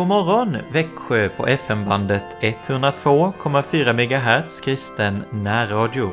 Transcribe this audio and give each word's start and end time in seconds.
God 0.00 0.08
morgon 0.08 0.56
Växjö 0.72 1.28
på 1.28 1.46
FM-bandet 1.46 2.24
102,4 2.40 3.92
MHz 3.92 4.60
kristen 4.60 5.24
närradio. 5.30 6.10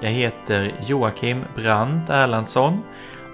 Jag 0.00 0.10
heter 0.10 0.72
Joakim 0.86 1.44
Brandt 1.56 2.10
Erlandsson 2.10 2.82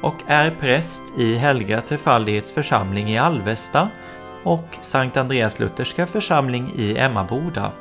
och 0.02 0.14
är 0.26 0.50
präst 0.50 1.02
i 1.18 1.34
Helga 1.34 1.80
Trefaldighets 1.80 2.52
församling 2.52 3.10
i 3.10 3.18
Alvesta 3.18 3.88
och 4.42 4.78
Sankt 4.80 5.16
Andreas 5.16 5.58
Lutherska 5.58 6.06
församling 6.06 6.72
i 6.76 6.98
Emmaboda. 6.98 7.72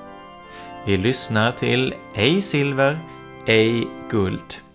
Vi 0.86 0.97
lyssnar 0.97 1.51
till 1.51 1.93
Ej 2.15 2.41
silver, 2.41 2.99
ej 3.45 3.88
guld. 4.11 4.68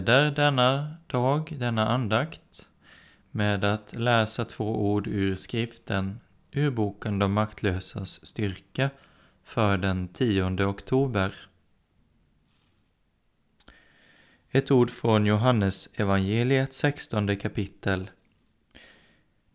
Inleder 0.00 0.30
denna 0.30 0.96
dag, 1.06 1.56
denna 1.58 1.88
andakt, 1.88 2.66
med 3.30 3.64
att 3.64 3.94
läsa 3.94 4.44
två 4.44 4.92
ord 4.92 5.06
ur 5.06 5.36
skriften, 5.36 6.20
ur 6.52 6.70
boken 6.70 7.18
De 7.18 7.32
maktlösas 7.32 8.26
styrka, 8.26 8.90
för 9.44 9.78
den 9.78 10.08
10 10.08 10.66
oktober. 10.66 11.34
Ett 14.50 14.70
ord 14.70 14.90
från 14.90 15.26
Johannes 15.26 15.88
evangeliet 15.94 16.74
16 16.74 17.36
kapitel. 17.36 18.10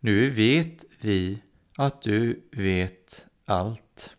Nu 0.00 0.30
vet 0.30 0.84
vi 1.00 1.42
att 1.76 2.02
du 2.02 2.42
vet 2.52 3.26
allt 3.44 4.16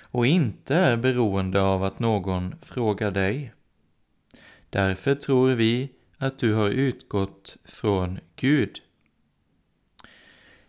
och 0.00 0.26
inte 0.26 0.74
är 0.74 0.96
beroende 0.96 1.62
av 1.62 1.84
att 1.84 1.98
någon 1.98 2.54
frågar 2.60 3.10
dig. 3.10 3.52
Därför 4.76 5.14
tror 5.14 5.54
vi 5.54 5.92
att 6.18 6.38
du 6.38 6.54
har 6.54 6.70
utgått 6.70 7.56
från 7.64 8.18
Gud. 8.36 8.82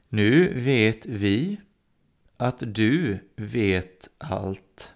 Nu 0.09 0.59
vet 0.59 1.05
vi 1.05 1.61
att 2.38 2.63
du 2.66 3.19
vet 3.35 4.09
allt 4.17 4.94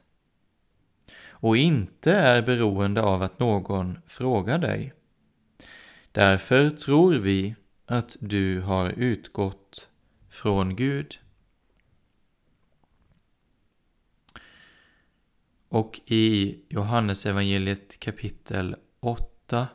och 1.29 1.57
inte 1.57 2.11
är 2.11 2.41
beroende 2.41 3.01
av 3.01 3.21
att 3.21 3.39
någon 3.39 3.99
frågar 4.07 4.57
dig. 4.57 4.93
Därför 6.11 6.69
tror 6.69 7.13
vi 7.13 7.55
att 7.85 8.17
du 8.19 8.61
har 8.61 8.89
utgått 8.89 9.89
från 10.29 10.75
Gud. 10.75 11.19
Och 15.69 16.01
i 16.05 16.59
Johannesevangeliet 16.69 17.99
kapitel 17.99 18.75
8 19.03 19.67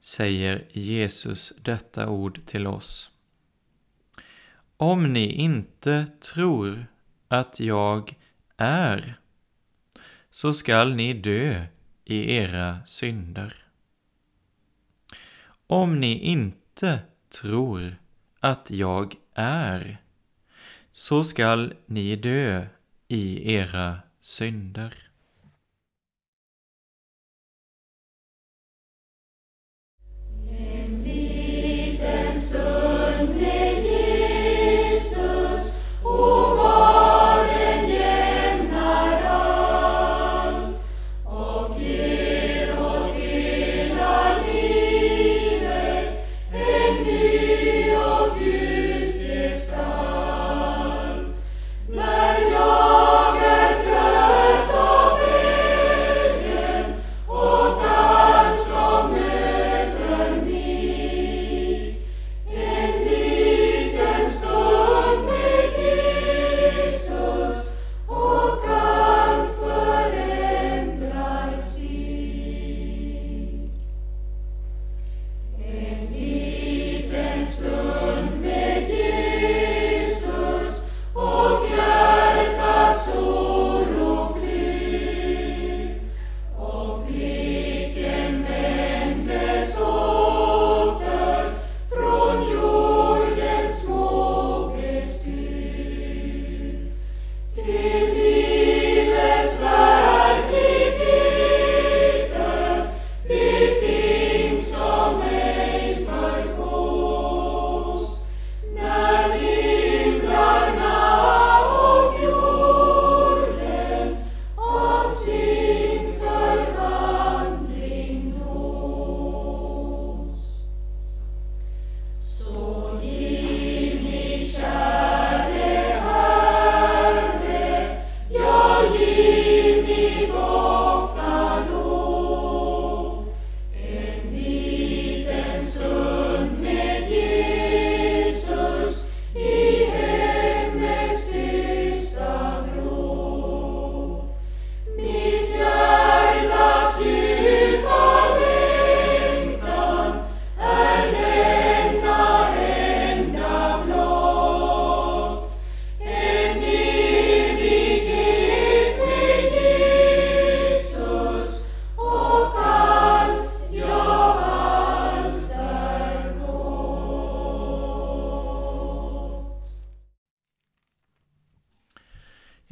säger 0.00 0.66
Jesus 0.70 1.52
detta 1.62 2.08
ord 2.08 2.46
till 2.46 2.66
oss. 2.66 3.10
Om 4.76 5.12
ni 5.12 5.32
inte 5.32 6.06
tror 6.20 6.86
att 7.28 7.60
jag 7.60 8.16
är, 8.56 9.20
så 10.30 10.54
skall 10.54 10.94
ni 10.94 11.12
dö 11.12 11.64
i 12.04 12.34
era 12.34 12.86
synder. 12.86 13.54
Om 15.66 16.00
ni 16.00 16.18
inte 16.18 16.98
tror 17.42 17.96
att 18.40 18.70
jag 18.70 19.14
är, 19.34 20.02
så 20.92 21.24
skall 21.24 21.74
ni 21.86 22.16
dö 22.16 22.66
i 23.08 23.54
era 23.54 23.98
synder. 24.20 25.07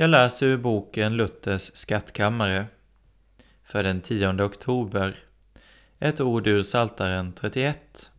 Jag 0.07 0.11
läser 0.11 0.47
ur 0.47 0.57
boken 0.57 1.17
Luthers 1.17 1.71
skattkammare 1.75 2.67
för 3.65 3.83
den 3.83 4.01
10 4.01 4.43
oktober. 4.43 5.17
Ett 5.99 6.21
ord 6.21 6.47
ur 6.47 6.63
Saltaren 6.63 7.33
31. 7.33 8.11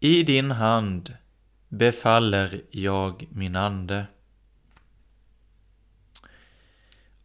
I 0.00 0.22
din 0.22 0.50
hand 0.50 1.16
befaller 1.68 2.62
jag 2.70 3.28
min 3.30 3.56
ande. 3.56 4.06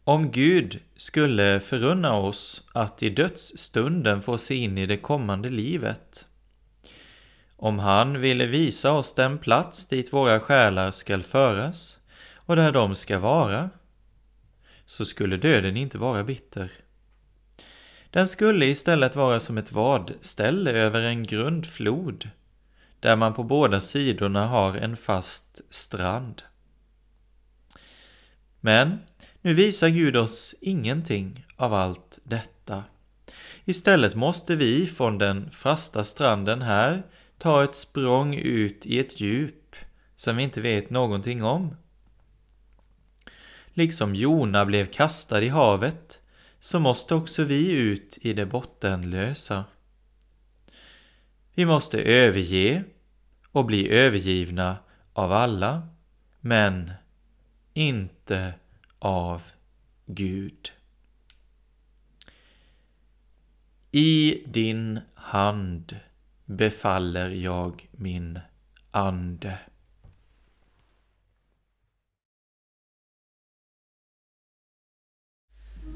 Om 0.04 0.30
Gud 0.30 0.80
skulle 0.96 1.60
förunna 1.60 2.14
oss 2.14 2.68
att 2.72 3.02
i 3.02 3.10
dödsstunden 3.10 4.22
få 4.22 4.38
se 4.38 4.54
in 4.54 4.78
i 4.78 4.86
det 4.86 4.96
kommande 4.96 5.50
livet, 5.50 6.26
om 7.56 7.78
han 7.78 8.20
ville 8.20 8.46
visa 8.46 8.92
oss 8.92 9.14
den 9.14 9.38
plats 9.38 9.86
dit 9.86 10.12
våra 10.12 10.40
själar 10.40 10.90
skall 10.90 11.22
föras 11.22 11.99
och 12.50 12.56
där 12.56 12.72
de 12.72 12.94
ska 12.94 13.18
vara, 13.18 13.70
så 14.86 15.04
skulle 15.04 15.36
döden 15.36 15.76
inte 15.76 15.98
vara 15.98 16.24
bitter. 16.24 16.72
Den 18.10 18.26
skulle 18.28 18.66
istället 18.66 19.16
vara 19.16 19.40
som 19.40 19.58
ett 19.58 19.72
vadställe 19.72 20.70
över 20.70 21.02
en 21.02 21.22
grund 21.22 21.66
flod, 21.66 22.30
där 23.00 23.16
man 23.16 23.34
på 23.34 23.42
båda 23.42 23.80
sidorna 23.80 24.46
har 24.46 24.74
en 24.74 24.96
fast 24.96 25.60
strand. 25.68 26.42
Men 28.60 28.98
nu 29.40 29.54
visar 29.54 29.88
Gud 29.88 30.16
oss 30.16 30.54
ingenting 30.60 31.46
av 31.56 31.74
allt 31.74 32.18
detta. 32.24 32.84
Istället 33.64 34.14
måste 34.14 34.56
vi 34.56 34.86
från 34.86 35.18
den 35.18 35.50
fasta 35.50 36.04
stranden 36.04 36.62
här 36.62 37.02
ta 37.38 37.64
ett 37.64 37.76
språng 37.76 38.34
ut 38.34 38.86
i 38.86 38.98
ett 38.98 39.20
djup 39.20 39.76
som 40.16 40.36
vi 40.36 40.42
inte 40.42 40.60
vet 40.60 40.90
någonting 40.90 41.44
om. 41.44 41.76
Liksom 43.80 44.14
Jona 44.14 44.66
blev 44.66 44.86
kastad 44.86 45.42
i 45.42 45.48
havet 45.48 46.20
så 46.58 46.80
måste 46.80 47.14
också 47.14 47.44
vi 47.44 47.70
ut 47.70 48.18
i 48.20 48.32
det 48.32 48.46
bottenlösa. 48.46 49.64
Vi 51.54 51.66
måste 51.66 52.02
överge 52.02 52.84
och 53.52 53.64
bli 53.64 53.90
övergivna 53.90 54.76
av 55.12 55.32
alla, 55.32 55.88
men 56.40 56.92
inte 57.74 58.54
av 58.98 59.42
Gud. 60.06 60.70
I 63.90 64.42
din 64.46 65.00
hand 65.14 65.96
befaller 66.44 67.28
jag 67.28 67.88
min 67.90 68.38
ande. 68.90 69.58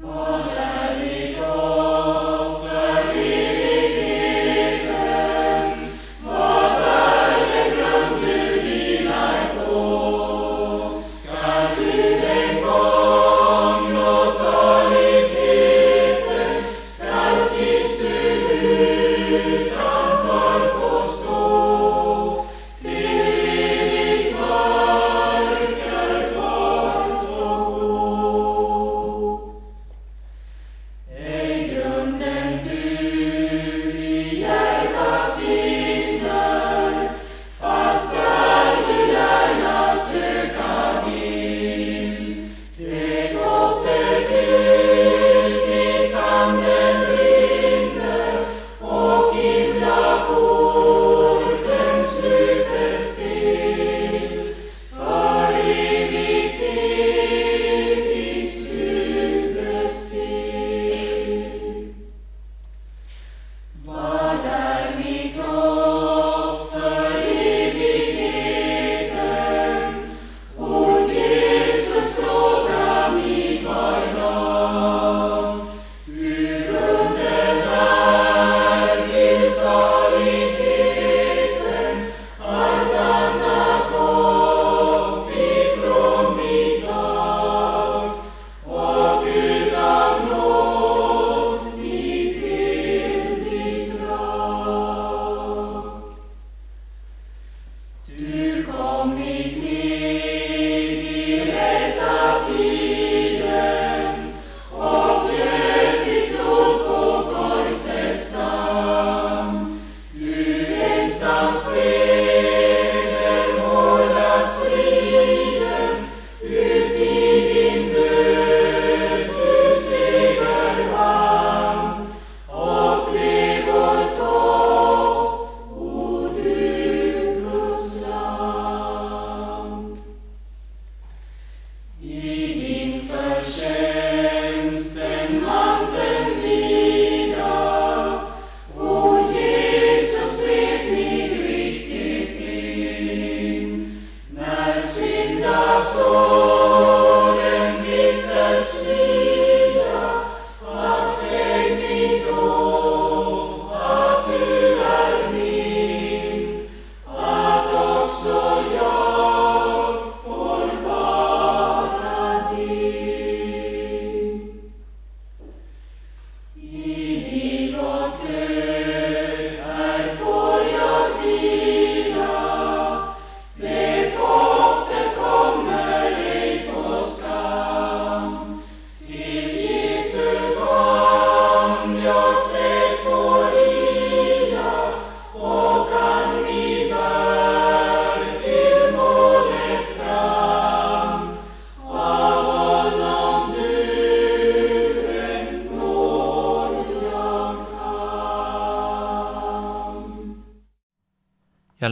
Jag 0.07 0.34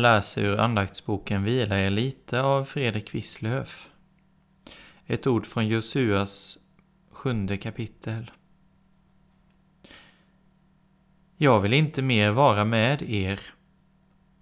läser 0.03 0.43
ur 0.43 0.59
andaktsboken 0.59 1.43
Vila 1.43 1.79
er 1.79 1.89
lite 1.89 2.41
av 2.41 2.65
Fredrik 2.65 3.15
Wisslöf. 3.15 3.89
ett 5.05 5.27
ord 5.27 5.45
från 5.45 5.67
Josuas 5.67 6.57
sjunde 7.11 7.57
kapitel. 7.57 8.31
Jag 11.37 11.59
vill 11.59 11.73
inte 11.73 12.01
mer 12.01 12.31
vara 12.31 12.65
med 12.65 13.01
er, 13.01 13.39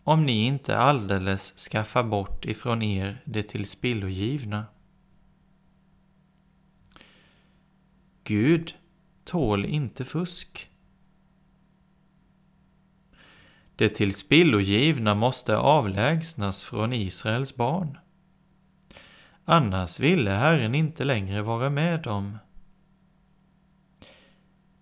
om 0.04 0.26
ni 0.26 0.46
inte 0.46 0.78
alldeles 0.78 1.70
skaffar 1.70 2.04
bort 2.04 2.46
ifrån 2.46 2.82
er 2.82 3.24
det 3.26 3.44
tillspillogivna. 3.44 4.66
Gud 8.24 8.76
tål 9.24 9.66
inte 9.66 10.06
fusk. 10.06 10.71
Det 13.82 13.90
tillspillogivna 13.90 15.16
måste 15.16 15.58
avlägsnas 15.58 16.64
från 16.64 16.94
Israels 16.94 17.56
barn. 17.56 17.98
Annars 19.46 20.00
ville 20.00 20.32
Herren 20.32 20.76
inte 20.76 21.04
längre 21.04 21.42
vara 21.42 21.70
med 21.70 22.02
dem. 22.02 22.38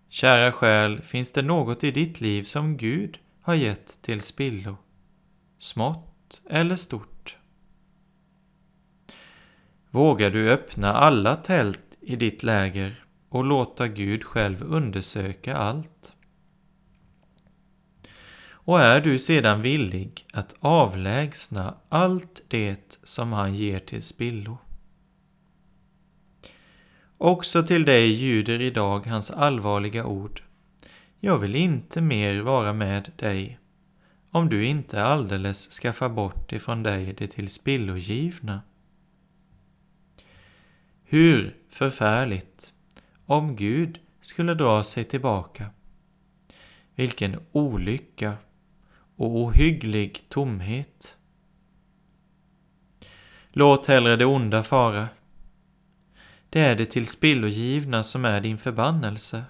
Kära 0.10 0.52
själ, 0.52 1.02
finns 1.02 1.32
det 1.32 1.42
något 1.42 1.84
i 1.84 1.92
ditt 1.92 2.22
liv 2.22 2.44
som 2.44 2.78
Gud 2.78 3.20
har 3.42 3.54
gett 3.54 4.02
till 4.02 4.22
spillo? 4.22 4.78
Smått 5.58 6.42
eller 6.50 6.76
stort? 6.76 7.38
Vågar 9.90 10.30
du 10.30 10.52
öppna 10.52 10.94
alla 10.94 11.36
tält 11.36 11.98
i 12.02 12.16
ditt 12.16 12.44
läger 12.44 13.06
och 13.30 13.44
låta 13.44 13.88
Gud 13.88 14.24
själv 14.24 14.64
undersöka 14.64 15.58
allt? 15.58 16.16
Och 18.70 18.80
är 18.80 19.02
du 19.02 19.20
sedan 19.20 19.62
villig 19.62 20.26
att 20.34 20.56
avlägsna 20.60 21.78
allt 21.90 22.42
det 22.48 23.00
som 23.04 23.34
han 23.34 23.56
ger 23.56 23.80
till 23.80 24.02
spillo? 24.02 24.58
Också 27.18 27.64
till 27.64 27.86
dig 27.86 28.08
ljuder 28.08 28.62
idag 28.62 29.06
hans 29.06 29.32
allvarliga 29.32 30.06
ord. 30.06 30.44
Jag 31.20 31.38
vill 31.38 31.56
inte 31.56 32.02
mer 32.02 32.42
vara 32.42 32.74
med 32.74 33.12
dig, 33.16 33.60
om 34.32 34.50
du 34.50 34.66
inte 34.66 35.04
alldeles 35.04 35.70
skaffar 35.70 36.10
bort 36.10 36.52
ifrån 36.52 36.84
dig 36.84 37.14
det 37.18 37.28
till 37.28 37.50
spillogivna. 37.50 38.62
Hur 41.04 41.56
förfärligt 41.70 42.74
om 43.26 43.56
Gud 43.56 44.00
skulle 44.22 44.54
dra 44.54 44.84
sig 44.84 45.04
tillbaka. 45.04 45.66
Vilken 46.96 47.40
olycka 47.52 48.38
och 49.20 49.38
ohygglig 49.38 50.26
tomhet. 50.30 51.18
Låt 53.52 53.86
hellre 53.86 54.16
det 54.16 54.26
onda 54.26 54.64
fara. 54.64 55.10
Det 56.50 56.60
är 56.60 56.76
det 56.76 56.86
tillspillogivna 56.86 58.04
som 58.04 58.26
är 58.26 58.42
din 58.42 58.58
förbannelse. 58.58 59.44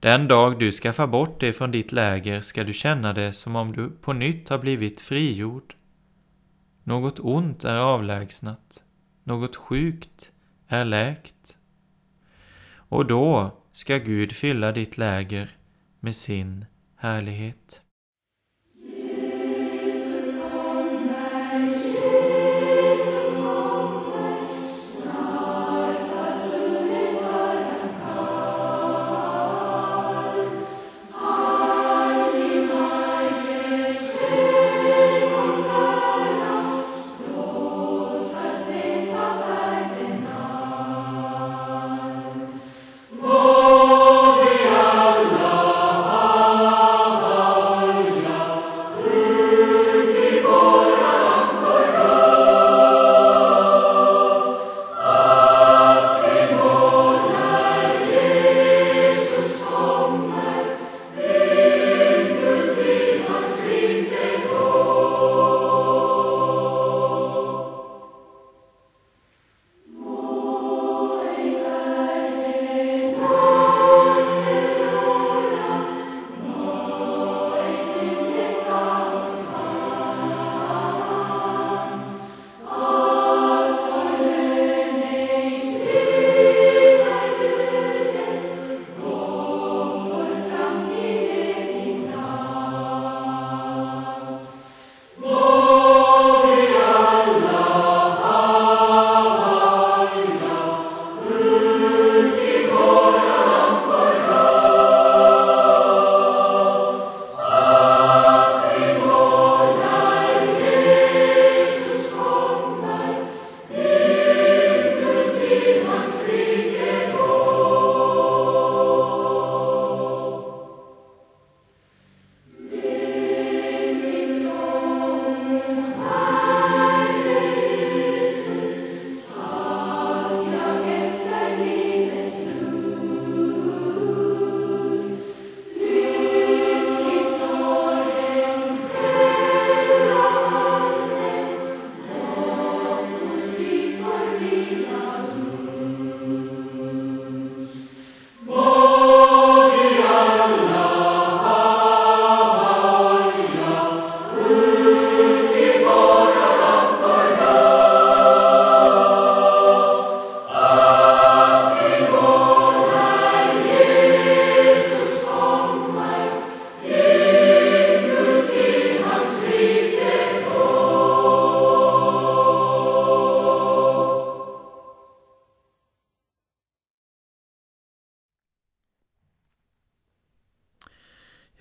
Den 0.00 0.28
dag 0.28 0.58
du 0.58 0.72
skaffar 0.72 1.06
bort 1.06 1.40
det 1.40 1.52
från 1.52 1.70
ditt 1.70 1.92
läger 1.92 2.40
ska 2.40 2.64
du 2.64 2.72
känna 2.72 3.12
det 3.12 3.32
som 3.32 3.56
om 3.56 3.72
du 3.72 3.90
på 3.90 4.12
nytt 4.12 4.48
har 4.48 4.58
blivit 4.58 5.00
frigjord. 5.00 5.74
Något 6.82 7.20
ont 7.20 7.64
är 7.64 7.76
avlägsnat, 7.76 8.82
något 9.24 9.56
sjukt 9.56 10.32
är 10.68 10.84
läkt. 10.84 11.56
Och 12.74 13.06
då 13.06 13.58
ska 13.72 13.98
Gud 13.98 14.32
fylla 14.32 14.72
ditt 14.72 14.98
läger 14.98 15.56
med 16.04 16.14
sin 16.14 16.64
härlighet. 16.96 17.82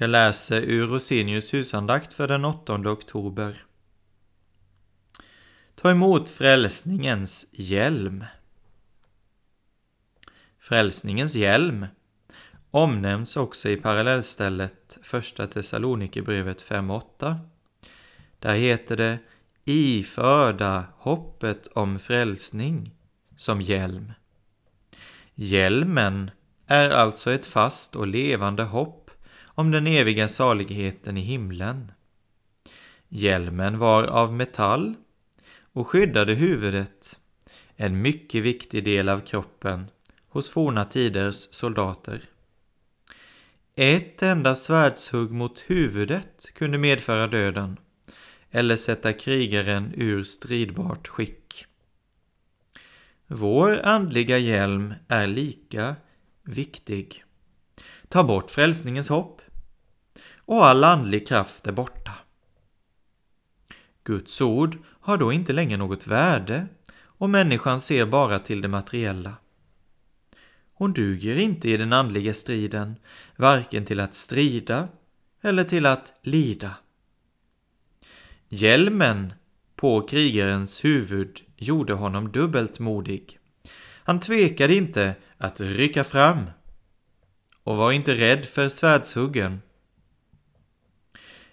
Jag 0.03 0.09
läser 0.09 0.61
ur 0.61 0.87
Rosenius 0.87 1.53
husandakt 1.53 2.13
för 2.13 2.27
den 2.27 2.45
8 2.45 2.73
oktober. 2.73 3.63
Ta 5.75 5.91
emot 5.91 6.29
frälsningens 6.29 7.45
hjälm. 7.51 8.25
Frälsningens 10.59 11.35
hjälm 11.35 11.85
omnämns 12.71 13.37
också 13.37 13.69
i 13.69 13.77
parallellstället 13.77 14.97
första 15.01 15.47
Thessalonikerbrevet 15.47 16.61
5.8. 16.61 17.35
Där 18.39 18.55
heter 18.55 18.97
det 18.97 19.19
iförda 19.63 20.85
hoppet 20.97 21.67
om 21.67 21.99
frälsning 21.99 22.91
som 23.35 23.61
hjälm. 23.61 24.11
Hjälmen 25.35 26.31
är 26.67 26.89
alltså 26.89 27.31
ett 27.31 27.45
fast 27.45 27.95
och 27.95 28.07
levande 28.07 28.63
hopp 28.63 29.02
om 29.55 29.71
den 29.71 29.87
eviga 29.87 30.27
saligheten 30.27 31.17
i 31.17 31.21
himlen. 31.21 31.91
Hjälmen 33.07 33.79
var 33.79 34.03
av 34.03 34.33
metall 34.33 34.95
och 35.73 35.87
skyddade 35.87 36.33
huvudet, 36.33 37.19
en 37.75 38.01
mycket 38.01 38.43
viktig 38.43 38.83
del 38.83 39.09
av 39.09 39.19
kroppen 39.19 39.85
hos 40.27 40.49
forna 40.49 40.85
tiders 40.85 41.35
soldater. 41.35 42.21
Ett 43.75 44.23
enda 44.23 44.55
svärdshugg 44.55 45.31
mot 45.31 45.59
huvudet 45.59 46.47
kunde 46.53 46.77
medföra 46.77 47.27
döden 47.27 47.77
eller 48.51 48.75
sätta 48.75 49.13
krigaren 49.13 49.93
ur 49.97 50.23
stridbart 50.23 51.07
skick. 51.07 51.65
Vår 53.27 53.81
andliga 53.85 54.37
hjälm 54.37 54.93
är 55.07 55.27
lika 55.27 55.95
viktig. 56.43 57.23
Ta 58.09 58.23
bort 58.23 58.51
frälsningens 58.51 59.09
hopp 59.09 59.41
och 60.45 60.65
all 60.65 60.83
andlig 60.83 61.27
kraft 61.27 61.67
är 61.67 61.71
borta. 61.71 62.11
Guds 64.03 64.41
ord 64.41 64.77
har 64.85 65.17
då 65.17 65.33
inte 65.33 65.53
längre 65.53 65.77
något 65.77 66.07
värde 66.07 66.67
och 66.95 67.29
människan 67.29 67.81
ser 67.81 68.05
bara 68.05 68.39
till 68.39 68.61
det 68.61 68.67
materiella. 68.67 69.35
Hon 70.73 70.93
duger 70.93 71.39
inte 71.39 71.69
i 71.69 71.77
den 71.77 71.93
andliga 71.93 72.33
striden, 72.33 72.95
varken 73.35 73.85
till 73.85 73.99
att 73.99 74.13
strida 74.13 74.87
eller 75.41 75.63
till 75.63 75.85
att 75.85 76.13
lida. 76.21 76.75
Hjälmen 78.49 79.33
på 79.75 80.01
krigarens 80.01 80.85
huvud 80.85 81.39
gjorde 81.57 81.93
honom 81.93 82.31
dubbelt 82.31 82.79
modig. 82.79 83.39
Han 84.03 84.19
tvekade 84.19 84.75
inte 84.75 85.15
att 85.37 85.61
rycka 85.61 86.03
fram 86.03 86.49
och 87.63 87.77
var 87.77 87.91
inte 87.91 88.15
rädd 88.15 88.45
för 88.45 88.69
svärdshuggen. 88.69 89.61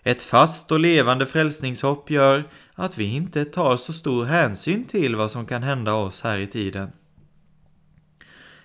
Ett 0.03 0.23
fast 0.23 0.73
och 0.73 0.81
levande 0.81 1.27
frälsningshopp 1.27 2.11
gör 2.11 2.49
att 2.75 2.99
vi 2.99 3.05
inte 3.05 3.45
tar 3.45 3.77
så 3.77 3.93
stor 3.93 4.25
hänsyn 4.25 4.85
till 4.85 5.17
vad 5.17 5.31
som 5.31 5.47
kan 5.47 5.63
hända 5.63 5.95
oss 5.95 6.23
här 6.23 6.39
i 6.39 6.47
tiden. 6.47 6.93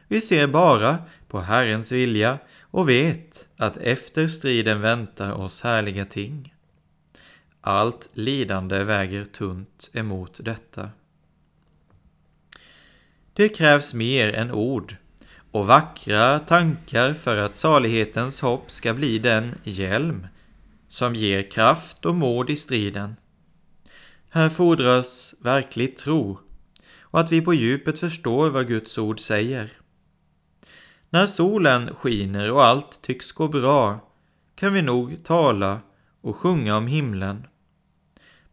Vi 0.08 0.22
ser 0.22 0.48
bara 0.48 0.98
på 1.28 1.42
Herrens 1.42 1.92
vilja 1.92 2.40
och 2.62 2.90
vet 2.90 3.50
att 3.58 3.78
efter 3.78 4.28
striden 4.28 4.82
väntar 4.82 5.32
oss 5.32 5.62
härliga 5.62 6.06
ting. 6.06 6.54
Allt 7.62 8.10
lidande 8.14 8.84
väger 8.84 9.26
tunt 9.26 9.90
emot 9.94 10.40
detta. 10.44 10.90
Det 13.34 13.50
krävs 13.50 13.94
mer 13.94 14.34
än 14.34 14.52
ord 14.52 14.96
och 15.52 15.68
vackra 15.68 16.40
tankar 16.40 17.14
för 17.14 17.38
att 17.38 17.56
salighetens 17.56 18.42
hopp 18.42 18.72
ska 18.72 18.94
bli 18.94 19.20
den 19.20 19.56
hjälm 19.64 20.28
som 20.96 21.16
ger 21.16 21.52
kraft 21.52 22.06
och 22.06 22.16
mod 22.16 22.50
i 22.50 22.56
striden. 22.56 23.16
Här 24.30 24.50
fordras 24.50 25.36
verklig 25.40 25.98
tro 25.98 26.40
och 27.02 27.20
att 27.20 27.32
vi 27.32 27.42
på 27.42 27.54
djupet 27.54 28.00
förstår 28.00 28.50
vad 28.50 28.68
Guds 28.68 28.98
ord 28.98 29.20
säger. 29.20 29.70
När 31.10 31.26
solen 31.26 31.96
skiner 31.96 32.52
och 32.52 32.66
allt 32.66 33.02
tycks 33.02 33.32
gå 33.32 33.48
bra 33.48 34.00
kan 34.56 34.74
vi 34.74 34.82
nog 34.82 35.24
tala 35.24 35.80
och 36.22 36.36
sjunga 36.36 36.78
om 36.78 36.88
himlen. 36.88 37.48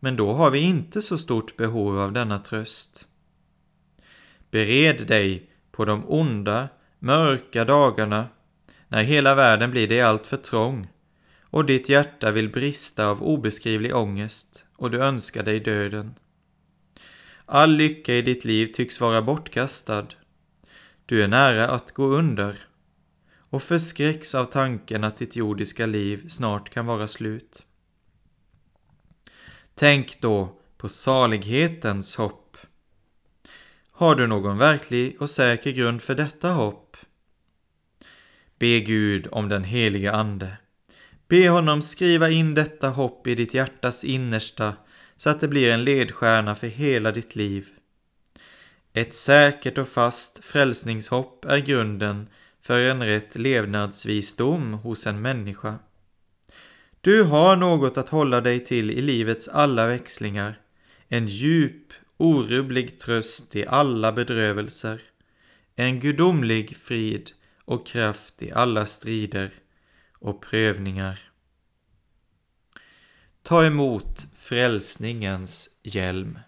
Men 0.00 0.16
då 0.16 0.32
har 0.32 0.50
vi 0.50 0.58
inte 0.58 1.02
så 1.02 1.18
stort 1.18 1.56
behov 1.56 1.98
av 1.98 2.12
denna 2.12 2.38
tröst. 2.38 3.06
Bered 4.50 5.06
dig 5.06 5.50
på 5.72 5.84
de 5.84 6.04
onda, 6.06 6.68
mörka 6.98 7.64
dagarna 7.64 8.28
när 8.88 9.02
hela 9.02 9.34
världen 9.34 9.70
blir 9.70 9.88
dig 9.88 10.02
allt 10.02 10.26
för 10.26 10.36
trång 10.36 10.88
och 11.52 11.64
ditt 11.64 11.88
hjärta 11.88 12.30
vill 12.30 12.48
brista 12.48 13.06
av 13.06 13.22
obeskrivlig 13.22 13.96
ångest 13.96 14.64
och 14.76 14.90
du 14.90 15.02
önskar 15.02 15.42
dig 15.42 15.60
döden. 15.60 16.14
All 17.46 17.76
lycka 17.76 18.14
i 18.14 18.22
ditt 18.22 18.44
liv 18.44 18.66
tycks 18.66 19.00
vara 19.00 19.22
bortkastad. 19.22 20.06
Du 21.06 21.22
är 21.22 21.28
nära 21.28 21.68
att 21.68 21.92
gå 21.92 22.04
under 22.04 22.56
och 23.50 23.62
förskräcks 23.62 24.34
av 24.34 24.44
tanken 24.44 25.04
att 25.04 25.16
ditt 25.16 25.36
jordiska 25.36 25.86
liv 25.86 26.28
snart 26.28 26.70
kan 26.70 26.86
vara 26.86 27.08
slut. 27.08 27.66
Tänk 29.74 30.20
då 30.20 30.60
på 30.76 30.88
salighetens 30.88 32.16
hopp. 32.16 32.56
Har 33.90 34.14
du 34.14 34.26
någon 34.26 34.58
verklig 34.58 35.22
och 35.22 35.30
säker 35.30 35.70
grund 35.70 36.02
för 36.02 36.14
detta 36.14 36.50
hopp? 36.50 36.96
Be 38.58 38.80
Gud 38.80 39.28
om 39.30 39.48
den 39.48 39.64
heliga 39.64 40.12
Ande. 40.12 40.56
Be 41.32 41.48
honom 41.48 41.82
skriva 41.82 42.30
in 42.30 42.54
detta 42.54 42.88
hopp 42.88 43.26
i 43.26 43.34
ditt 43.34 43.54
hjärtas 43.54 44.04
innersta 44.04 44.74
så 45.16 45.30
att 45.30 45.40
det 45.40 45.48
blir 45.48 45.72
en 45.72 45.84
ledstjärna 45.84 46.54
för 46.54 46.66
hela 46.66 47.12
ditt 47.12 47.36
liv. 47.36 47.68
Ett 48.92 49.14
säkert 49.14 49.78
och 49.78 49.88
fast 49.88 50.44
frälsningshopp 50.44 51.44
är 51.44 51.58
grunden 51.58 52.28
för 52.62 52.80
en 52.80 53.02
rätt 53.02 53.36
levnadsvisdom 53.36 54.74
hos 54.74 55.06
en 55.06 55.22
människa. 55.22 55.78
Du 57.00 57.22
har 57.22 57.56
något 57.56 57.96
att 57.96 58.08
hålla 58.08 58.40
dig 58.40 58.64
till 58.64 58.90
i 58.90 59.02
livets 59.02 59.48
alla 59.48 59.86
växlingar, 59.86 60.60
en 61.08 61.26
djup, 61.26 61.92
orubblig 62.16 62.98
tröst 62.98 63.56
i 63.56 63.66
alla 63.66 64.12
bedrövelser, 64.12 65.00
en 65.76 66.00
gudomlig 66.00 66.76
frid 66.76 67.30
och 67.64 67.86
kraft 67.86 68.42
i 68.42 68.52
alla 68.52 68.86
strider 68.86 69.50
och 70.22 70.42
prövningar. 70.42 71.18
Ta 73.42 73.64
emot 73.64 74.26
frälsningens 74.34 75.68
hjälm. 75.82 76.38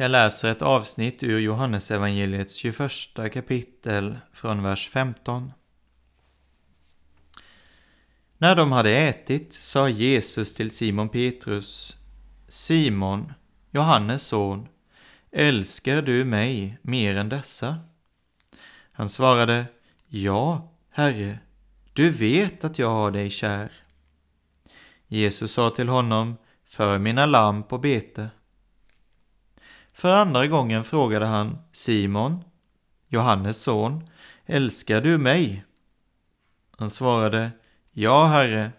Jag 0.00 0.10
läser 0.10 0.50
ett 0.50 0.62
avsnitt 0.62 1.22
ur 1.22 1.40
Johannesevangeliets 1.40 2.54
21 2.54 2.90
kapitel 3.32 4.18
från 4.32 4.62
vers 4.62 4.88
15. 4.88 5.52
När 8.38 8.56
de 8.56 8.72
hade 8.72 8.90
ätit 8.90 9.52
sa 9.52 9.88
Jesus 9.88 10.54
till 10.54 10.70
Simon 10.70 11.08
Petrus 11.08 11.96
Simon, 12.48 13.32
Johannes 13.70 14.22
son, 14.22 14.68
älskar 15.32 16.02
du 16.02 16.24
mig 16.24 16.78
mer 16.82 17.16
än 17.16 17.28
dessa? 17.28 17.78
Han 18.92 19.08
svarade 19.08 19.66
Ja, 20.06 20.72
Herre, 20.90 21.38
du 21.98 22.10
vet 22.10 22.64
att 22.64 22.78
jag 22.78 22.90
har 22.90 23.10
dig 23.10 23.30
kär. 23.30 23.72
Jesus 25.06 25.52
sa 25.52 25.70
till 25.70 25.88
honom, 25.88 26.36
för 26.64 26.98
mina 26.98 27.26
lamm 27.26 27.62
på 27.62 27.78
bete. 27.78 28.30
För 29.92 30.16
andra 30.16 30.46
gången 30.46 30.84
frågade 30.84 31.26
han 31.26 31.58
Simon, 31.72 32.44
Johannes 33.08 33.62
son, 33.62 34.08
älskar 34.46 35.00
du 35.00 35.18
mig? 35.18 35.64
Han 36.70 36.90
svarade, 36.90 37.50
ja, 37.92 38.26
Herre, 38.26 38.72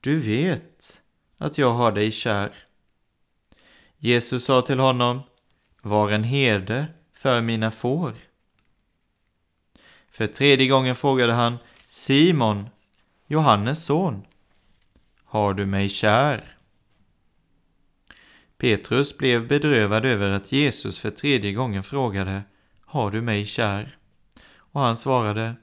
du 0.00 0.18
vet 0.18 1.00
att 1.38 1.58
jag 1.58 1.70
har 1.70 1.92
dig 1.92 2.12
kär. 2.12 2.52
Jesus 3.96 4.44
sa 4.44 4.62
till 4.62 4.78
honom, 4.78 5.20
var 5.82 6.10
en 6.10 6.24
herde 6.24 6.86
för 7.14 7.40
mina 7.40 7.70
får. 7.70 8.12
För 10.10 10.26
tredje 10.26 10.66
gången 10.66 10.96
frågade 10.96 11.32
han, 11.32 11.58
Simon, 11.92 12.68
Johannes 13.26 13.84
son, 13.84 14.26
har 15.24 15.54
du 15.54 15.66
mig 15.66 15.88
kär? 15.88 16.44
Petrus 18.58 19.18
blev 19.18 19.48
bedrövad 19.48 20.04
över 20.04 20.30
att 20.30 20.52
Jesus 20.52 20.98
för 20.98 21.10
tredje 21.10 21.52
gången 21.52 21.82
frågade, 21.82 22.42
har 22.80 23.10
du 23.10 23.20
mig 23.20 23.46
kär? 23.46 23.98
Och 24.54 24.80
han 24.80 24.96
svarade, 24.96 25.54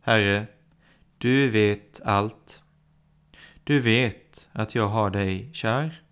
Herre, 0.00 0.46
du 1.18 1.50
vet 1.50 2.00
allt. 2.04 2.62
Du 3.64 3.80
vet 3.80 4.50
att 4.52 4.74
jag 4.74 4.88
har 4.88 5.10
dig 5.10 5.50
kär. 5.52 6.02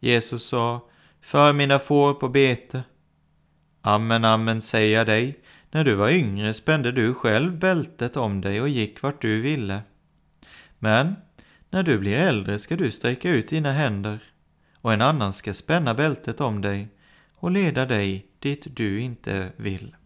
Jesus 0.00 0.46
sa, 0.46 0.88
för 1.20 1.52
mina 1.52 1.78
får 1.78 2.14
på 2.14 2.28
bete. 2.28 2.82
Amen, 3.80 4.24
amen 4.24 4.62
säger 4.62 4.98
jag 4.98 5.06
dig, 5.06 5.40
när 5.70 5.84
du 5.84 5.94
var 5.94 6.10
yngre 6.10 6.54
spände 6.54 6.92
du 6.92 7.14
själv 7.14 7.58
bältet 7.58 8.16
om 8.16 8.40
dig 8.40 8.60
och 8.60 8.68
gick 8.68 9.02
vart 9.02 9.22
du 9.22 9.40
ville. 9.40 9.82
Men 10.78 11.16
när 11.70 11.82
du 11.82 11.98
blir 11.98 12.16
äldre 12.16 12.58
ska 12.58 12.76
du 12.76 12.90
sträcka 12.90 13.30
ut 13.30 13.48
dina 13.48 13.72
händer 13.72 14.18
och 14.74 14.92
en 14.92 15.00
annan 15.00 15.32
ska 15.32 15.54
spänna 15.54 15.94
bältet 15.94 16.40
om 16.40 16.60
dig 16.60 16.88
och 17.34 17.50
leda 17.50 17.86
dig 17.86 18.26
dit 18.38 18.66
du 18.76 19.00
inte 19.00 19.52
vill. 19.56 19.96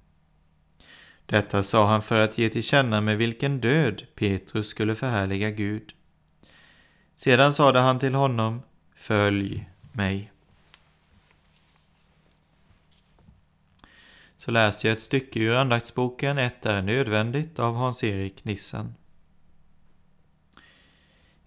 Detta 1.27 1.63
sa 1.63 1.87
han 1.87 2.03
för 2.03 2.21
att 2.21 2.39
ge 2.39 2.49
till 2.49 2.63
känna 2.63 3.01
med 3.01 3.19
vilken 3.19 3.61
död 3.61 4.03
Petrus 4.15 4.69
skulle 4.69 4.95
förhärliga 4.95 5.51
Gud. 5.51 5.93
Sedan 7.15 7.53
sade 7.53 7.81
han 7.81 7.99
till 7.99 8.15
honom, 8.15 8.63
Följ 8.97 9.69
mig. 9.93 10.32
Så 14.37 14.51
läser 14.51 14.89
jag 14.89 14.97
ett 14.97 15.03
stycke 15.03 15.41
ur 15.41 15.55
andaktsboken 15.55 16.39
Ett 16.39 16.67
är 16.67 16.83
nödvändigt 16.83 17.59
av 17.59 17.75
Hans-Erik 17.75 18.45
Nissen. 18.45 18.95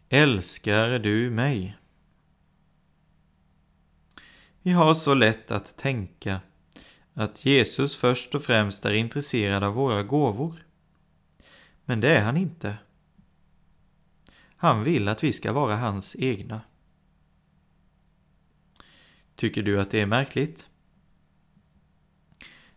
Älskar 0.10 1.00
du 1.00 1.30
mig? 1.30 1.78
Vi 4.62 4.72
har 4.72 4.94
så 4.94 5.14
lätt 5.14 5.52
att 5.52 5.78
tänka 5.78 6.42
att 7.14 7.46
Jesus 7.46 7.98
först 7.98 8.36
och 8.36 8.44
främst 8.44 8.86
är 8.86 8.94
intresserad 8.94 9.64
av 9.64 9.74
våra 9.74 10.04
gåvor. 10.04 10.66
Men 11.86 12.00
det 12.00 12.10
är 12.10 12.24
han 12.24 12.38
inte. 12.38 12.78
Han 14.56 14.84
vill 14.84 15.08
att 15.08 15.24
vi 15.24 15.34
ska 15.34 15.54
vara 15.54 15.76
hans 15.76 16.16
egna. 16.20 16.62
Tycker 19.36 19.64
du 19.64 19.82
att 19.82 19.92
det 19.92 20.02
är 20.02 20.06
märkligt? 20.06 20.70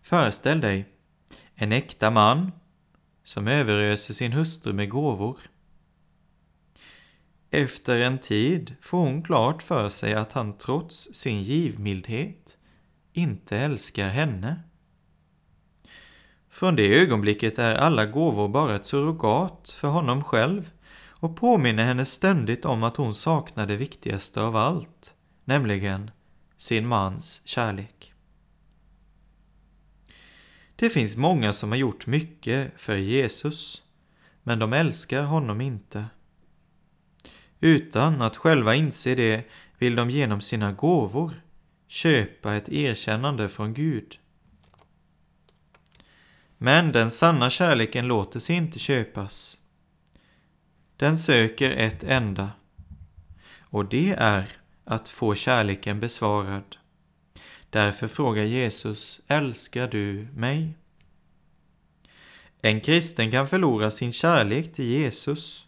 Föreställ 0.08 0.60
dig 0.60 0.88
en 1.54 1.72
äkta 1.72 2.10
man 2.10 2.52
som 3.24 3.48
överöser 3.48 4.14
sin 4.14 4.32
hustru 4.32 4.72
med 4.72 4.90
gåvor. 4.90 5.40
Efter 7.50 8.00
en 8.00 8.18
tid 8.18 8.74
får 8.80 8.98
hon 8.98 9.22
klart 9.22 9.62
för 9.62 9.88
sig 9.88 10.14
att 10.14 10.32
han 10.32 10.58
trots 10.58 11.14
sin 11.14 11.42
givmildhet 11.42 12.58
inte 13.12 13.58
älskar 13.58 14.08
henne. 14.08 14.62
Från 16.50 16.76
det 16.76 17.00
ögonblicket 17.00 17.58
är 17.58 17.74
alla 17.74 18.06
gåvor 18.06 18.48
bara 18.48 18.76
ett 18.76 18.86
surrogat 18.86 19.70
för 19.70 19.88
honom 19.88 20.24
själv 20.24 20.70
och 21.20 21.36
påminner 21.36 21.84
henne 21.84 22.04
ständigt 22.04 22.64
om 22.64 22.82
att 22.82 22.96
hon 22.96 23.14
saknar 23.14 23.66
det 23.66 23.76
viktigaste 23.76 24.42
av 24.42 24.56
allt, 24.56 25.14
nämligen 25.44 26.10
sin 26.56 26.86
mans 26.86 27.42
kärlek. 27.44 28.14
Det 30.80 30.90
finns 30.90 31.16
många 31.16 31.52
som 31.52 31.70
har 31.70 31.76
gjort 31.76 32.06
mycket 32.06 32.72
för 32.76 32.96
Jesus, 32.96 33.82
men 34.42 34.58
de 34.58 34.72
älskar 34.72 35.22
honom 35.22 35.60
inte. 35.60 36.06
Utan 37.60 38.22
att 38.22 38.36
själva 38.36 38.74
inse 38.74 39.14
det 39.14 39.44
vill 39.78 39.96
de 39.96 40.10
genom 40.10 40.40
sina 40.40 40.72
gåvor 40.72 41.32
köpa 41.86 42.54
ett 42.54 42.68
erkännande 42.68 43.48
från 43.48 43.74
Gud. 43.74 44.18
Men 46.58 46.92
den 46.92 47.10
sanna 47.10 47.50
kärleken 47.50 48.06
låter 48.06 48.40
sig 48.40 48.56
inte 48.56 48.78
köpas. 48.78 49.60
Den 50.96 51.16
söker 51.16 51.70
ett 51.70 52.04
enda, 52.04 52.50
och 53.60 53.84
det 53.84 54.14
är 54.18 54.48
att 54.84 55.08
få 55.08 55.34
kärleken 55.34 56.00
besvarad. 56.00 56.76
Därför 57.70 58.08
frågar 58.08 58.44
Jesus, 58.44 59.20
älskar 59.26 59.88
du 59.88 60.28
mig? 60.34 60.74
En 62.62 62.80
kristen 62.80 63.30
kan 63.30 63.48
förlora 63.48 63.90
sin 63.90 64.12
kärlek 64.12 64.72
till 64.72 64.84
Jesus. 64.84 65.66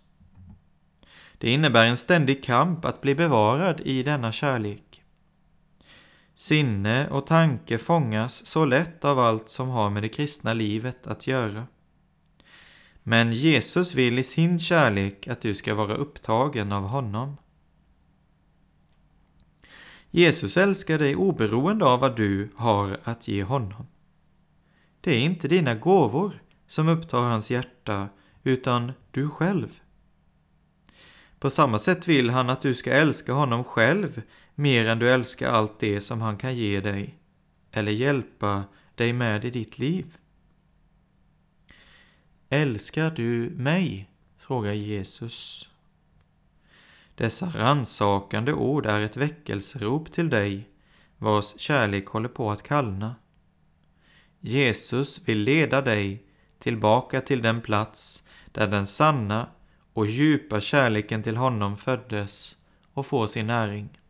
Det 1.39 1.51
innebär 1.51 1.87
en 1.87 1.97
ständig 1.97 2.45
kamp 2.45 2.85
att 2.85 3.01
bli 3.01 3.15
bevarad 3.15 3.81
i 3.81 4.03
denna 4.03 4.33
kärlek. 4.33 5.03
Sinne 6.35 7.09
och 7.09 7.27
tanke 7.27 7.79
fångas 7.79 8.47
så 8.47 8.65
lätt 8.65 9.05
av 9.05 9.19
allt 9.19 9.49
som 9.49 9.69
har 9.69 9.91
med 9.91 10.03
det 10.03 10.09
kristna 10.09 10.55
livet 10.55 11.07
att 11.07 11.27
göra. 11.27 11.67
Men 13.03 13.33
Jesus 13.33 13.95
vill 13.95 14.19
i 14.19 14.25
sin 14.25 14.59
kärlek 14.59 15.29
att 15.29 15.41
du 15.41 15.55
ska 15.55 15.75
vara 15.75 15.95
upptagen 15.95 16.73
av 16.73 16.83
honom. 16.83 17.37
Jesus 20.11 20.57
älskar 20.57 20.99
dig 20.99 21.16
oberoende 21.16 21.85
av 21.85 22.01
vad 22.01 22.16
du 22.16 22.49
har 22.57 22.99
att 23.05 23.29
ge 23.29 23.42
honom. 23.42 23.87
Det 25.01 25.11
är 25.11 25.18
inte 25.18 25.49
dina 25.49 25.75
gåvor 25.75 26.42
som 26.66 26.88
upptar 26.88 27.23
hans 27.23 27.51
hjärta, 27.51 28.09
utan 28.42 28.92
du 29.11 29.29
själv. 29.29 29.81
På 31.38 31.51
samma 31.51 31.79
sätt 31.79 32.09
vill 32.09 32.31
han 32.31 32.51
att 32.51 32.62
du 32.62 32.75
ska 32.75 32.92
älska 32.92 33.33
honom 33.33 33.64
själv 33.64 34.23
mer 34.55 34.88
än 34.88 34.99
du 34.99 35.11
älskar 35.11 35.53
allt 35.53 35.79
det 35.79 36.01
som 36.01 36.20
han 36.20 36.37
kan 36.37 36.57
ge 36.57 36.81
dig 36.81 37.18
eller 37.70 37.92
hjälpa 37.92 38.64
dig 38.94 39.12
med 39.12 39.44
i 39.44 39.51
ditt 39.51 39.79
liv. 39.79 40.16
Älskar 42.49 43.11
du 43.11 43.51
mig? 43.51 44.11
frågar 44.38 44.73
Jesus. 44.73 45.69
Dessa 47.20 47.46
ransakande 47.46 48.52
ord 48.52 48.87
är 48.87 49.00
ett 49.00 49.16
väckelserop 49.16 50.12
till 50.12 50.30
dig, 50.30 50.68
vars 51.18 51.61
kärlek 51.61 52.06
håller 52.06 52.28
på 52.28 52.50
att 52.50 52.62
kallna. 52.62 53.14
Jesus 54.40 55.28
vill 55.28 55.38
leda 55.38 55.83
dig 55.83 56.24
tillbaka 56.59 57.20
till 57.20 57.42
den 57.42 57.61
plats 57.61 58.22
där 58.52 58.66
den 58.66 58.87
sanna 58.87 59.48
och 59.92 60.06
djupa 60.06 60.61
kärleken 60.61 61.22
till 61.22 61.37
honom 61.37 61.76
föddes 61.76 62.56
och 62.94 63.06
får 63.06 63.26
sin 63.26 63.46
näring. 63.46 64.00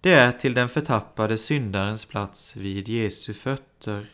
Det 0.00 0.12
är 0.12 0.32
till 0.32 0.54
den 0.54 0.68
förtappade 0.68 1.38
syndarens 1.38 2.04
plats 2.04 2.56
vid 2.56 2.88
Jesu 2.88 3.34
fötter. 3.34 4.06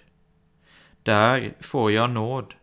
Där 1.03 1.55
får 1.61 1.93
jag 1.93 2.11
nåd 2.11 2.55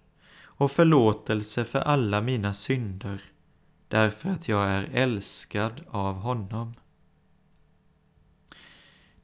och 0.43 0.71
förlåtelse 0.71 1.65
för 1.65 1.79
alla 1.79 2.21
mina 2.21 2.53
synder 2.53 3.32
därför 3.93 4.29
att 4.29 4.47
jag 4.47 4.67
är 4.67 4.89
älskad 4.93 5.81
av 5.89 6.15
honom. 6.15 6.73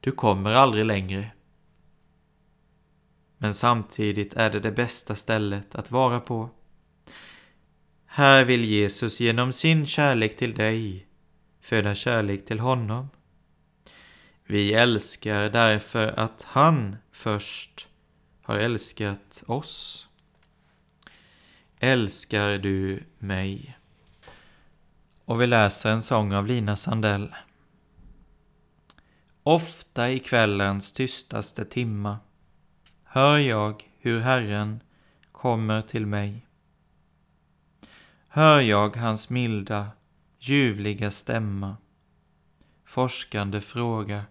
Du 0.00 0.12
kommer 0.12 0.54
aldrig 0.54 0.84
längre. 0.84 1.30
Men 3.38 3.54
samtidigt 3.54 4.34
är 4.34 4.50
det 4.50 4.60
det 4.60 4.72
bästa 4.72 5.14
stället 5.14 5.74
att 5.74 5.90
vara 5.90 6.20
på. 6.20 6.50
Här 8.06 8.44
vill 8.44 8.64
Jesus 8.64 9.20
genom 9.20 9.52
sin 9.52 9.86
kärlek 9.86 10.36
till 10.36 10.54
dig 10.54 11.06
föda 11.60 11.94
kärlek 11.94 12.44
till 12.44 12.60
honom. 12.60 13.08
Vi 14.44 14.74
älskar 14.74 15.50
därför 15.50 16.06
att 16.06 16.42
han 16.42 16.96
först 17.12 17.88
har 18.42 18.58
älskat 18.58 19.42
oss. 19.46 20.06
Älskar 21.78 22.58
du 22.58 23.02
mig? 23.18 23.79
Och 25.30 25.40
vi 25.40 25.46
läser 25.46 25.90
en 25.90 26.02
sång 26.02 26.32
av 26.32 26.46
Lina 26.46 26.76
Sandell. 26.76 27.34
Ofta 29.42 30.10
i 30.10 30.18
kvällens 30.18 30.92
tystaste 30.92 31.64
timma 31.64 32.18
hör 33.04 33.38
jag 33.38 33.82
hur 33.98 34.20
Herren 34.20 34.80
kommer 35.32 35.82
till 35.82 36.06
mig. 36.06 36.46
hör 38.28 38.60
jag 38.60 38.96
hans 38.96 39.30
milda, 39.30 39.88
ljuvliga 40.38 41.10
stämma. 41.10 41.76
Forskande 42.84 43.60
fråga, 43.60 44.24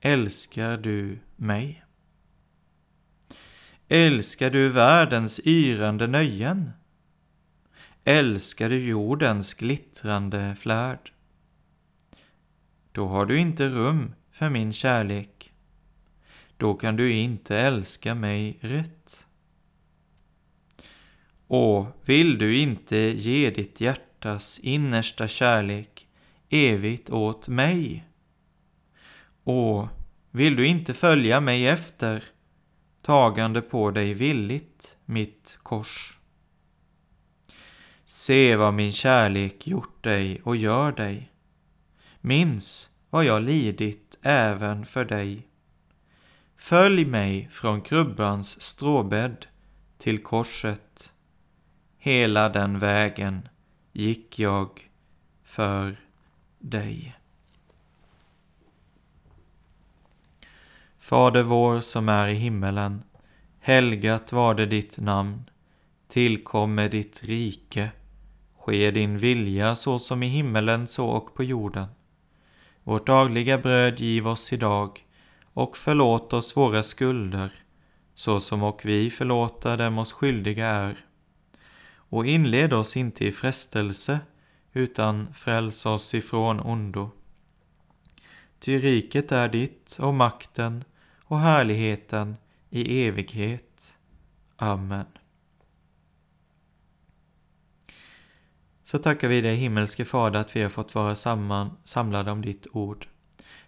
älskar 0.00 0.76
du 0.76 1.18
mig? 1.36 1.84
Älskar 3.88 4.50
du 4.50 4.68
världens 4.68 5.40
yrande 5.40 6.06
nöjen? 6.06 6.70
Älskar 8.06 8.68
du 8.68 8.88
jordens 8.88 9.54
glittrande 9.54 10.56
flärd? 10.58 11.12
Då 12.92 13.06
har 13.06 13.26
du 13.26 13.38
inte 13.38 13.68
rum 13.68 14.14
för 14.30 14.50
min 14.50 14.72
kärlek. 14.72 15.52
Då 16.56 16.74
kan 16.74 16.96
du 16.96 17.12
inte 17.12 17.56
älska 17.56 18.14
mig 18.14 18.58
rätt. 18.60 19.26
Och 21.46 21.86
vill 22.04 22.38
du 22.38 22.58
inte 22.58 22.96
ge 22.96 23.50
ditt 23.50 23.80
hjärtas 23.80 24.58
innersta 24.62 25.28
kärlek 25.28 26.08
evigt 26.48 27.10
åt 27.10 27.48
mig? 27.48 28.04
Och 29.44 29.88
vill 30.30 30.56
du 30.56 30.66
inte 30.66 30.94
följa 30.94 31.40
mig 31.40 31.66
efter, 31.66 32.24
tagande 33.02 33.60
på 33.62 33.90
dig 33.90 34.14
villigt 34.14 34.96
mitt 35.04 35.58
kors? 35.62 36.13
Se 38.16 38.56
vad 38.56 38.74
min 38.74 38.92
kärlek 38.92 39.66
gjort 39.66 40.04
dig 40.04 40.40
och 40.44 40.56
gör 40.56 40.92
dig. 40.92 41.32
Minns 42.20 42.90
vad 43.10 43.24
jag 43.24 43.42
lidit 43.42 44.18
även 44.22 44.86
för 44.86 45.04
dig. 45.04 45.48
Följ 46.56 47.04
mig 47.04 47.48
från 47.50 47.80
krubbans 47.80 48.60
stråbädd 48.60 49.46
till 49.98 50.22
korset. 50.22 51.12
Hela 51.98 52.48
den 52.48 52.78
vägen 52.78 53.48
gick 53.92 54.38
jag 54.38 54.90
för 55.42 55.96
dig. 56.58 57.16
Fader 60.98 61.42
vår 61.42 61.80
som 61.80 62.08
är 62.08 62.28
i 62.28 62.34
himmelen. 62.34 63.02
Helgat 63.60 64.32
var 64.32 64.54
det 64.54 64.66
ditt 64.66 64.98
namn. 64.98 65.50
Tillkomme 66.08 66.88
ditt 66.88 67.24
rike. 67.24 67.90
Ske 68.64 68.90
din 68.90 69.18
vilja 69.18 69.76
så 69.76 69.98
som 69.98 70.22
i 70.22 70.26
himmelen 70.26 70.86
så 70.86 71.06
och 71.06 71.34
på 71.34 71.44
jorden. 71.44 71.86
Vårt 72.82 73.06
dagliga 73.06 73.58
bröd 73.58 74.00
giv 74.00 74.28
oss 74.28 74.52
idag 74.52 75.06
och 75.44 75.76
förlåt 75.76 76.32
oss 76.32 76.56
våra 76.56 76.82
skulder 76.82 77.52
så 78.14 78.40
som 78.40 78.62
och 78.62 78.80
vi 78.84 79.10
förlåta 79.10 79.76
dem 79.76 79.98
oss 79.98 80.12
skyldiga 80.12 80.66
är. 80.66 80.96
Och 81.86 82.26
inled 82.26 82.72
oss 82.72 82.96
inte 82.96 83.26
i 83.26 83.32
frestelse 83.32 84.20
utan 84.72 85.32
fräls 85.34 85.86
oss 85.86 86.14
ifrån 86.14 86.60
ondo. 86.60 87.10
Ty 88.58 88.78
riket 88.78 89.32
är 89.32 89.48
ditt 89.48 89.96
och 90.00 90.14
makten 90.14 90.84
och 91.24 91.38
härligheten 91.38 92.36
i 92.70 93.06
evighet. 93.06 93.96
Amen. 94.56 95.06
Så 98.94 98.98
tackar 98.98 99.28
vi 99.28 99.40
dig 99.40 99.56
himmelske 99.56 100.04
Fader 100.04 100.40
att 100.40 100.56
vi 100.56 100.62
har 100.62 100.68
fått 100.68 100.94
vara 100.94 101.16
samman, 101.16 101.76
samlade 101.84 102.30
om 102.30 102.42
ditt 102.42 102.66
ord. 102.72 103.06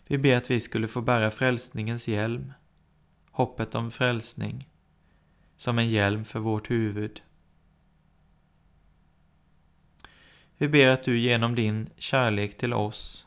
Vi 0.06 0.18
ber 0.18 0.36
att 0.36 0.50
vi 0.50 0.60
skulle 0.60 0.88
få 0.88 1.00
bära 1.00 1.30
frälsningens 1.30 2.08
hjälm, 2.08 2.52
hoppet 3.30 3.74
om 3.74 3.90
frälsning, 3.90 4.68
som 5.56 5.78
en 5.78 5.90
hjälm 5.90 6.24
för 6.24 6.38
vårt 6.38 6.70
huvud. 6.70 7.22
Vi 10.56 10.68
ber 10.68 10.88
att 10.88 11.04
du 11.04 11.18
genom 11.18 11.54
din 11.54 11.90
kärlek 11.96 12.58
till 12.58 12.74
oss, 12.74 13.26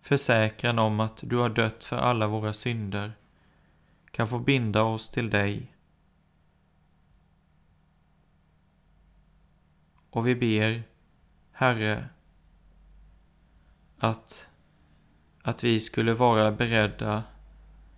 försäkran 0.00 0.78
om 0.78 1.00
att 1.00 1.20
du 1.22 1.36
har 1.36 1.50
dött 1.50 1.84
för 1.84 1.96
alla 1.96 2.26
våra 2.26 2.52
synder, 2.52 3.12
kan 4.10 4.28
få 4.28 4.38
binda 4.38 4.82
oss 4.82 5.10
till 5.10 5.30
dig. 5.30 5.74
Och 10.10 10.26
vi 10.26 10.34
ber, 10.34 10.82
Herre, 11.60 12.08
att, 13.98 14.48
att 15.42 15.64
vi 15.64 15.80
skulle 15.80 16.14
vara 16.14 16.52
beredda 16.52 17.24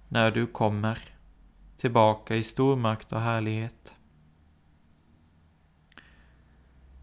när 0.09 0.31
du 0.31 0.47
kommer 0.47 0.99
tillbaka 1.77 2.37
i 2.37 2.43
stormakt 2.43 3.13
och 3.13 3.21
härlighet. 3.21 3.97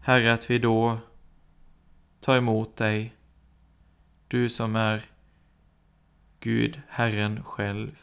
Herre, 0.00 0.32
att 0.32 0.50
vi 0.50 0.58
då 0.58 0.98
tar 2.20 2.36
emot 2.36 2.76
dig, 2.76 3.16
du 4.28 4.48
som 4.48 4.76
är 4.76 5.04
Gud, 6.40 6.80
Herren 6.88 7.44
själv. 7.44 8.02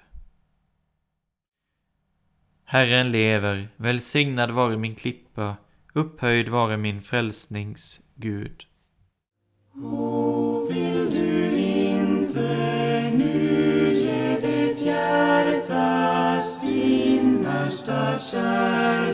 Herren 2.63 3.11
lever, 3.11 3.67
välsignad 3.75 4.51
vare 4.51 4.77
min 4.77 4.95
klippa, 4.95 5.55
upphöjd 5.93 6.49
vare 6.49 6.77
min 6.77 7.01
frälsnings 7.01 8.04
Gud. 8.17 8.65
O, 9.83 10.67
vill 10.69 11.11
du 11.11 11.57
inte 11.57 13.11
nu 13.17 13.93
ge 13.93 14.39
ditt 14.39 14.81
hjärtas 14.81 16.63
innersta 16.63 18.19
kärlek 18.19 19.04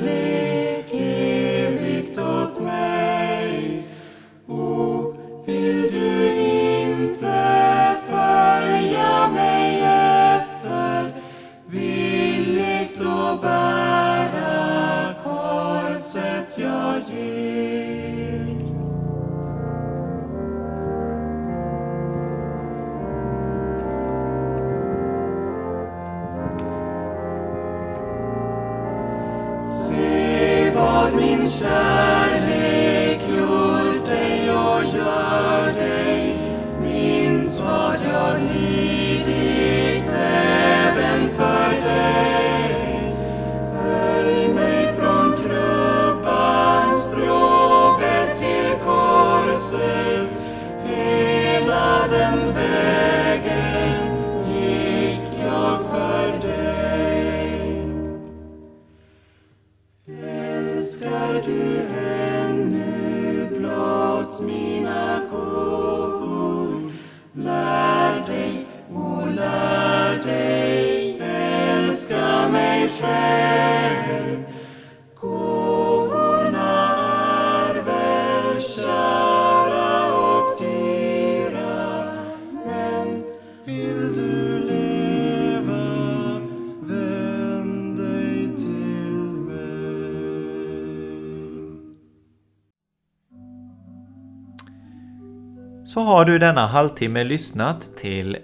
Så 95.93 96.01
har 96.01 96.25
du 96.25 96.39
denna 96.39 96.67
halvtimme 96.67 97.23
lyssnat 97.23 97.97
till 97.97 98.37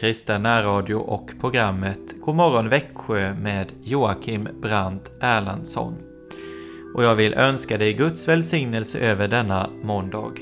Kristen 0.00 0.42
närradio 0.42 0.94
och 0.94 1.30
programmet 1.40 2.20
Godmorgon 2.20 2.68
Växjö 2.68 3.34
med 3.34 3.72
Joakim 3.82 4.48
Brandt 4.62 5.10
Erlandsson. 5.20 5.94
Och 6.94 7.04
jag 7.04 7.14
vill 7.14 7.34
önska 7.34 7.78
dig 7.78 7.92
Guds 7.92 8.28
välsignelse 8.28 8.98
över 8.98 9.28
denna 9.28 9.70
måndag. 9.82 10.32